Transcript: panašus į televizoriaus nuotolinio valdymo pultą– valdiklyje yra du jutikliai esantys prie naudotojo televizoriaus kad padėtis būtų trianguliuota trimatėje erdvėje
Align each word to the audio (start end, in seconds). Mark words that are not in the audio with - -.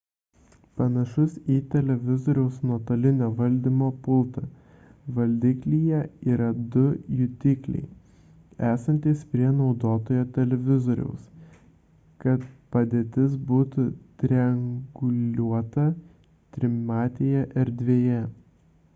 panašus 0.81 1.33
į 1.55 1.55
televizoriaus 1.73 2.55
nuotolinio 2.69 3.25
valdymo 3.41 3.89
pultą– 4.07 4.41
valdiklyje 5.19 5.99
yra 6.37 6.47
du 6.75 6.85
jutikliai 7.19 7.83
esantys 8.71 9.21
prie 9.35 9.51
naudotojo 9.59 10.23
televizoriaus 10.39 11.29
kad 12.25 12.49
padėtis 12.77 13.37
būtų 13.53 13.87
trianguliuota 14.25 15.87
trimatėje 16.57 17.45
erdvėje 17.67 18.21